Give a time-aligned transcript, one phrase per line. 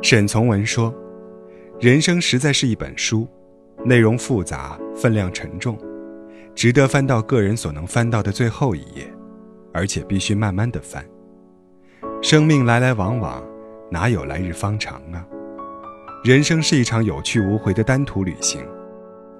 [0.00, 0.94] 沈从文说
[1.80, 3.26] ：“人生实在是一本书，
[3.84, 5.76] 内容复杂，分量沉重，
[6.54, 9.12] 值得翻到个人所能翻到的最后一页，
[9.72, 11.04] 而且必须慢慢的翻。
[12.22, 13.42] 生命来来往往，
[13.90, 15.26] 哪有来日方长啊？
[16.24, 18.64] 人生是一场有去无回的单途旅行，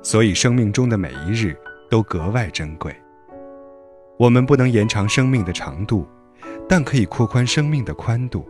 [0.02, 1.56] 所以生命中的每一日
[1.88, 2.94] 都格外珍贵。
[4.18, 6.04] 我们不能延长生命的长度，
[6.68, 8.44] 但可以扩宽生命的宽度。”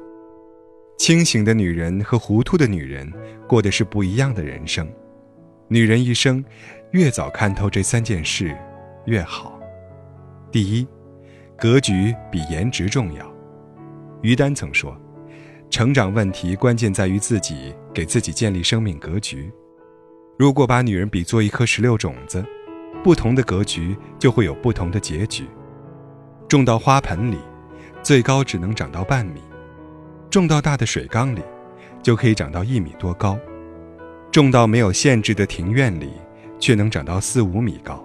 [0.99, 3.11] 清醒的女人和糊涂的女人
[3.47, 4.87] 过的是不一样的人生。
[5.69, 6.45] 女人一生，
[6.91, 8.55] 越早看透这三件事，
[9.07, 9.59] 越好。
[10.51, 10.87] 第一，
[11.57, 13.33] 格局比颜值重要。
[14.23, 15.01] 于丹曾说
[15.71, 19.51] ：“成长问题关键在于自己给自己建立生命格局。
[20.37, 22.45] 如果把女人比作一颗石榴种子，
[23.05, 25.47] 不同的格局就会有不同的结局。
[26.49, 27.39] 种到花盆里，
[28.03, 29.41] 最高只能长到半米。”
[30.39, 31.43] 种到大的水缸里，
[32.01, 33.37] 就可以长到一米多高；
[34.31, 36.13] 种到没有限制的庭院里，
[36.61, 38.01] 却能长到四五米高。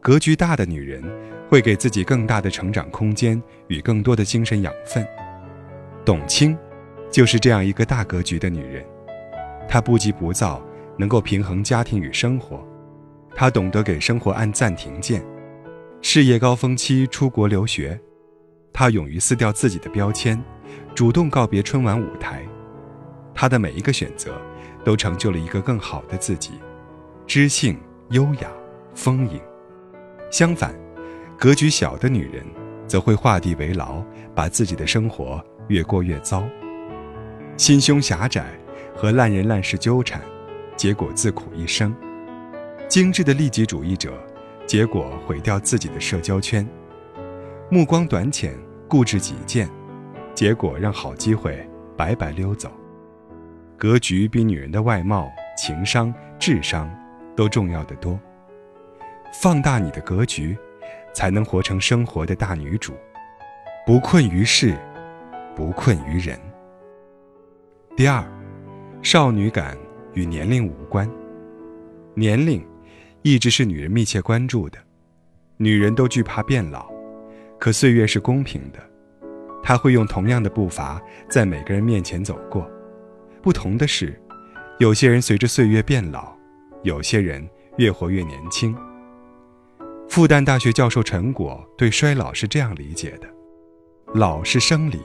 [0.00, 1.00] 格局大的女人，
[1.48, 5.06] 会给自己更大的成长空间与更多的精神养分。
[6.04, 6.58] 董卿，
[7.08, 8.84] 就是这样一个大格局的女人。
[9.68, 10.60] 她不急不躁，
[10.96, 12.66] 能够平衡家庭与生活。
[13.32, 15.24] 她懂得给生活按暂停键。
[16.02, 17.96] 事业高峰期出国留学，
[18.72, 20.36] 她勇于撕掉自己的标签。
[20.98, 22.44] 主动告别春晚舞台，
[23.32, 24.36] 他的每一个选择，
[24.84, 26.54] 都成就了一个更好的自己，
[27.24, 28.50] 知性、优雅、
[28.96, 29.40] 丰盈。
[30.28, 30.74] 相反，
[31.38, 32.44] 格局小的女人，
[32.88, 34.02] 则会画地为牢，
[34.34, 36.42] 把自己的生活越过越糟。
[37.56, 38.46] 心胸狭窄
[38.92, 40.20] 和烂人烂事纠缠，
[40.76, 41.94] 结果自苦一生。
[42.88, 44.12] 精致的利己主义者，
[44.66, 46.68] 结果毁掉自己的社交圈。
[47.70, 48.52] 目光短浅，
[48.88, 49.70] 固执己见。
[50.38, 52.70] 结果让好机会白白溜走。
[53.76, 56.88] 格局比女人的外貌、情商、智商
[57.34, 58.16] 都重要的多。
[59.42, 60.56] 放大你的格局，
[61.12, 62.92] 才能活成生活的大女主，
[63.84, 64.76] 不困于事，
[65.56, 66.38] 不困于人。
[67.96, 68.24] 第二，
[69.02, 69.76] 少女感
[70.14, 71.10] 与年龄无关。
[72.14, 72.64] 年龄
[73.22, 74.78] 一直是女人密切关注的。
[75.56, 76.88] 女人都惧怕变老，
[77.58, 78.78] 可岁月是公平的。
[79.68, 80.98] 他会用同样的步伐
[81.28, 82.66] 在每个人面前走过，
[83.42, 84.18] 不同的是，
[84.78, 86.34] 有些人随着岁月变老，
[86.84, 87.46] 有些人
[87.76, 88.74] 越活越年轻。
[90.08, 93.28] 复旦大学教授陈果对衰老是这样理解的：
[94.14, 95.02] 老是生理，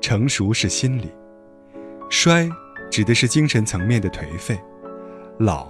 [0.00, 1.10] 成熟是心理。
[2.08, 2.48] 衰
[2.88, 4.56] 指的是精神层面的颓废，
[5.40, 5.66] 老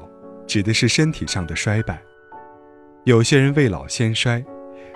[0.46, 2.02] 指的是身体上的衰败。
[3.04, 4.44] 有些人未老先衰，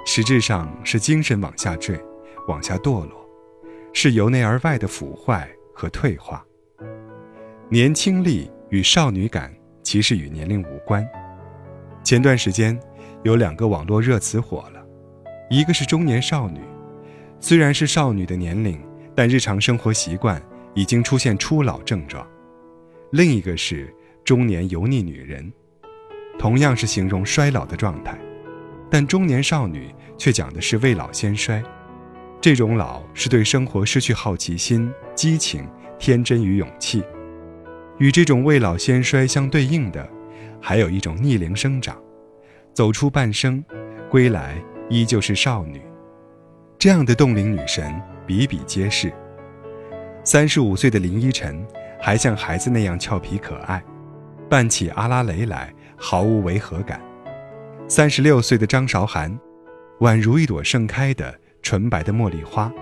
[0.05, 1.99] 实质上是精神往下坠，
[2.47, 3.19] 往下堕落。
[3.93, 6.45] 是由内而外的腐坏和退化。
[7.69, 11.07] 年轻力与少女感其实与年龄无关。
[12.03, 12.79] 前段时间，
[13.23, 14.85] 有两个网络热词火了，
[15.51, 16.61] 一个是中年少女，
[17.39, 18.81] 虽然是少女的年龄，
[19.15, 20.41] 但日常生活习惯
[20.75, 22.25] 已经出现初老症状；
[23.13, 25.53] 另一个是中年油腻女人，
[26.39, 28.19] 同样是形容衰老的状态，
[28.91, 31.63] 但中年少女却讲的是未老先衰。
[32.41, 35.69] 这种老是对生活失去好奇心、激情、
[35.99, 37.05] 天真与勇气。
[37.99, 40.09] 与这种未老先衰相对应的，
[40.59, 42.03] 还有一种逆龄生长，
[42.73, 43.63] 走出半生，
[44.09, 44.57] 归来
[44.89, 45.83] 依旧是少女。
[46.79, 47.95] 这样的冻龄女神
[48.27, 49.13] 比比皆是。
[50.25, 51.63] 三十五岁的林依晨
[52.01, 53.85] 还像孩子那样俏皮可爱，
[54.49, 56.99] 扮起阿拉蕾来毫无违和感。
[57.87, 59.39] 三十六岁的张韶涵，
[59.99, 61.39] 宛如一朵盛开的。
[61.63, 62.73] 纯白的茉莉花，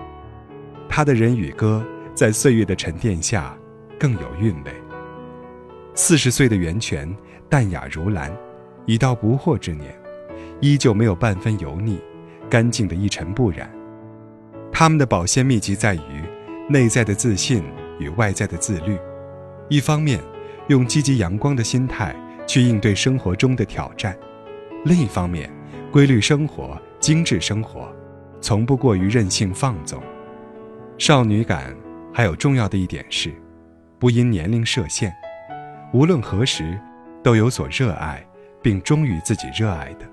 [0.87, 3.55] 他的人与歌在岁月的沉淀下
[3.99, 4.71] 更有韵味。
[5.93, 7.13] 四十岁的袁泉
[7.49, 8.31] 淡雅如兰，
[8.85, 9.93] 已到不惑之年，
[10.61, 11.99] 依旧没有半分油腻，
[12.49, 13.69] 干净的一尘不染。
[14.71, 16.23] 他们的保鲜秘籍在于
[16.69, 17.63] 内在的自信
[17.99, 18.97] 与外在的自律。
[19.67, 20.21] 一方面，
[20.67, 22.15] 用积极阳光的心态
[22.47, 24.13] 去应对生活中的挑战；
[24.85, 25.51] 另一方面，
[25.91, 27.93] 规律生活，精致生活。
[28.41, 30.01] 从不过于任性放纵，
[30.97, 31.75] 少女感
[32.13, 33.33] 还有重要的一点是，
[33.97, 35.13] 不因年龄设限，
[35.93, 36.79] 无论何时
[37.21, 38.25] 都有所热爱，
[38.61, 40.05] 并忠于自己热爱的。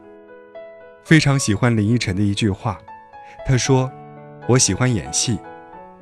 [1.04, 2.78] 非常喜欢林依晨的一句话，
[3.46, 3.90] 她说
[4.48, 5.38] ：“我喜欢演戏，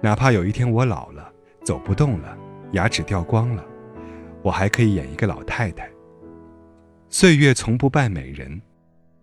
[0.00, 1.30] 哪怕有一天我老了，
[1.62, 2.36] 走不动了，
[2.72, 3.62] 牙齿掉光了，
[4.42, 5.86] 我还可以演一个老太太。”
[7.10, 8.60] 岁月从不败美人，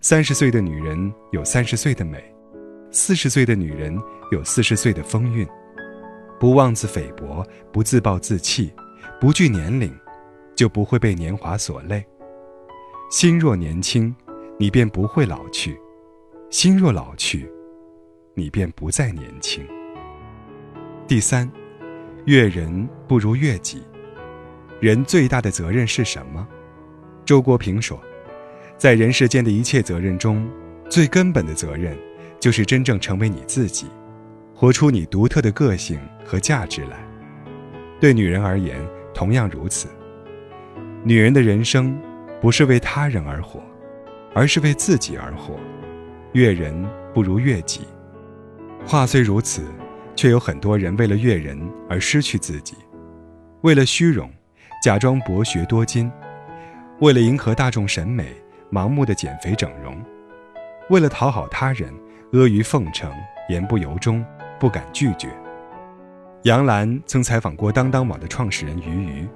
[0.01, 2.23] 三十岁的女人有三十岁的美。
[2.93, 3.97] 四十岁的女人
[4.31, 5.47] 有四十岁的风韵，
[6.37, 7.41] 不妄自菲薄，
[7.71, 8.73] 不自暴自弃，
[9.19, 9.89] 不惧年龄，
[10.55, 12.05] 就不会被年华所累。
[13.09, 14.13] 心若年轻，
[14.59, 15.71] 你便不会老去；
[16.49, 17.49] 心若老去，
[18.35, 19.65] 你便不再年轻。
[21.07, 21.49] 第三，
[22.25, 23.81] 悦人不如悦己。
[24.81, 26.45] 人最大的责任是什么？
[27.23, 27.97] 周国平说，
[28.77, 30.45] 在人世间的一切责任中，
[30.89, 31.97] 最根本的责任，
[32.41, 33.85] 就是真正成为你自己，
[34.55, 36.97] 活出你独特的个性和价值来。
[37.99, 38.83] 对女人而言，
[39.13, 39.87] 同样如此。
[41.03, 41.95] 女人的人生，
[42.41, 43.61] 不是为他人而活，
[44.33, 45.55] 而是为自己而活。
[46.33, 46.83] 悦人
[47.13, 47.81] 不如悦己。
[48.87, 49.61] 话虽如此，
[50.15, 51.57] 却有很多人为了悦人
[51.87, 52.75] 而失去自己，
[53.61, 54.27] 为了虚荣。
[54.83, 56.11] 假装博学多金，
[57.01, 58.35] 为了迎合大众审美，
[58.71, 59.93] 盲目的减肥整容；
[60.89, 61.93] 为了讨好他人，
[62.33, 63.11] 阿谀奉承，
[63.49, 64.25] 言不由衷，
[64.59, 65.29] 不敢拒绝。
[66.43, 69.27] 杨澜曾采访过当当网的创始人俞渝，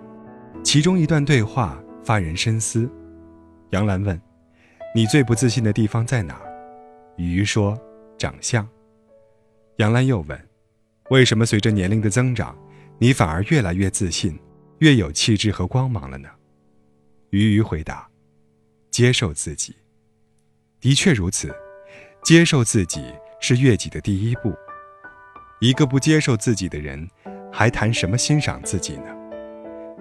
[0.64, 2.90] 其中一段对话发人深思。
[3.72, 4.20] 杨澜问
[4.96, 6.48] ：“你最不自信的地方在哪儿？”
[7.18, 7.78] 俞渝说
[8.18, 8.68] ：“长相。”
[9.78, 10.50] 杨澜又问
[11.12, 12.58] ：“为什么随着年龄的增长，
[12.98, 14.40] 你反而越来越自信？”
[14.80, 16.30] 越有气质和光芒了呢？
[17.30, 18.10] 鱼鱼回答
[18.92, 19.74] ：“接受自己，
[20.82, 21.56] 的确如此。
[22.26, 24.52] 接受自己是悦己的第一步。
[25.62, 27.08] 一个不接受自己的人，
[27.54, 29.16] 还谈什么欣赏自己呢？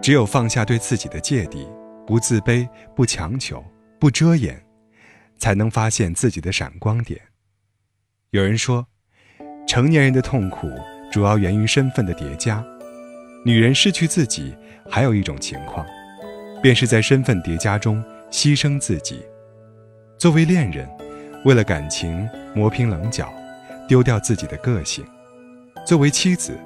[0.01, 1.69] 只有放下对自己的芥蒂，
[2.07, 2.67] 不自卑，
[2.97, 3.63] 不强求，
[4.01, 4.59] 不遮掩，
[5.37, 7.21] 才能发现自己的闪光点。
[8.31, 8.87] 有人说，
[9.69, 10.67] 成年人的痛苦
[11.13, 12.65] 主要源于身份的叠加。
[13.45, 14.57] 女人失去自己。”
[14.87, 15.85] 还有一种情况，
[16.63, 19.25] 便是在身份叠加中牺牲自己。
[20.19, 20.87] 作为恋人，
[21.45, 23.33] 为了感情磨平棱角，
[23.87, 25.05] 丢掉自己的个性；
[25.87, 26.59] 作为妻子，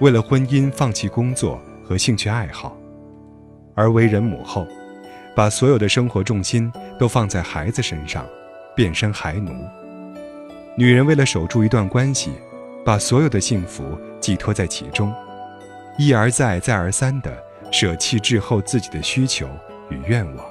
[0.00, 2.72] 为了婚姻放弃工作和兴趣爱好；
[3.74, 4.66] 而为人母后，
[5.34, 8.26] 把所有的生活重心都放在孩子身上，
[8.74, 9.52] 变身孩奴。
[10.76, 12.32] 女人为了守住一段关系，
[12.84, 13.84] 把所有的幸福
[14.20, 15.12] 寄托在其中，
[15.98, 17.32] 一而再，再而三的。
[17.72, 19.48] 舍弃滞后自己的需求
[19.90, 20.46] 与愿望，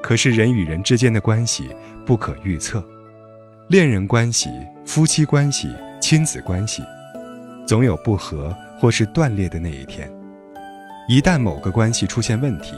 [0.00, 1.76] 可是人与人之间的关系
[2.12, 2.84] 不可预测，
[3.68, 4.50] 恋人关系、
[4.84, 6.82] 夫妻关系、亲子关系，
[7.66, 10.12] 总有不和或是断裂的那一天。
[11.08, 12.74] 一旦某个关系出现问题，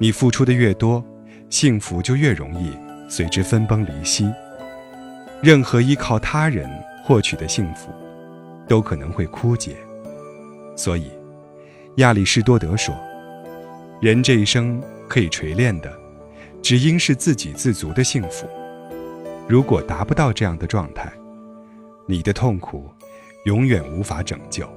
[0.00, 1.00] 你付出的越多，
[1.48, 2.76] 幸福就越容易
[3.08, 4.28] 随之分崩离析。
[5.40, 6.68] 任何依靠他人
[7.04, 7.92] 获取的幸福，
[8.66, 9.76] 都可能会枯竭。
[10.74, 11.08] 所以。
[11.98, 12.92] 亚里士多德说
[14.02, 15.92] ：“人这一生可以锤炼的，
[16.60, 18.44] 只应是自给自足的幸福。
[19.48, 21.12] 如果达不到这样的状态，
[22.06, 22.90] 你的痛苦
[23.44, 24.68] 永远无法拯救。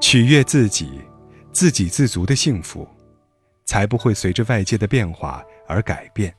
[0.00, 1.00] 取悦自己，
[1.52, 2.88] 自给自足的幸福，
[3.64, 6.34] 才不会随着外界的变化而改变。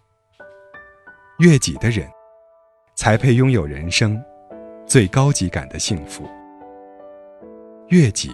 [1.40, 2.10] 悦己的人，
[2.96, 4.20] 才配拥有人生
[4.88, 6.28] 最高级感的幸福。
[7.90, 8.32] 悦己。”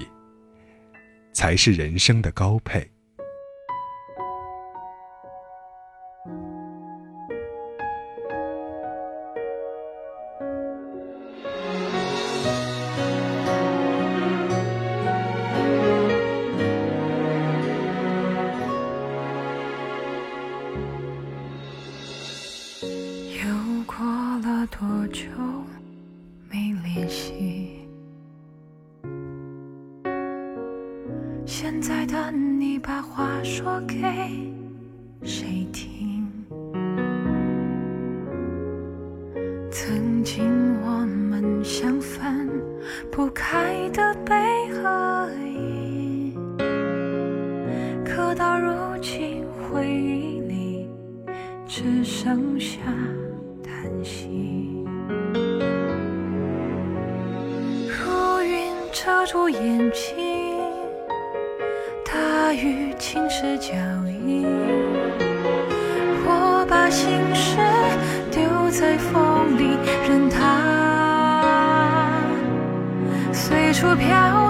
[1.33, 2.89] 才是人生的高配。
[23.37, 24.03] 又过
[24.39, 25.21] 了多久
[26.49, 27.87] 没联系？
[31.45, 33.95] 现在的你把话说给
[35.21, 36.25] 谁听？
[39.69, 42.49] 曾经我们像分
[43.11, 44.33] 不开的悲
[44.73, 46.35] 和喜，
[48.03, 50.89] 可到如今回忆里
[51.67, 52.79] 只剩下
[54.07, 54.85] 息。
[57.89, 60.55] 如云遮住眼睛。
[62.05, 63.73] 大雨侵蚀脚
[64.25, 64.47] 印，
[66.25, 67.57] 我把心事
[68.31, 70.37] 丢在风里，任它
[73.33, 74.46] 随处飘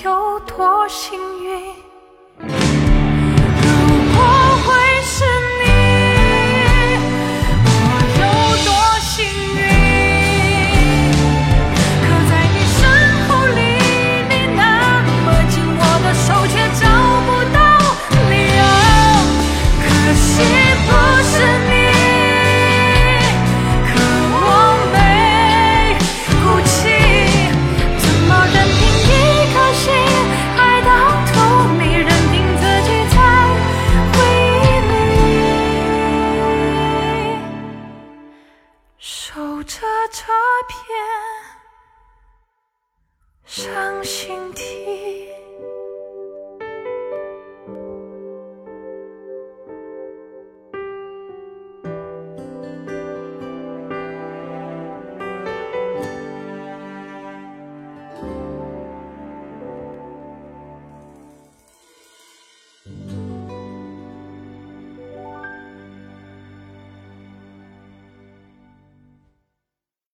[0.00, 1.91] 有多幸运？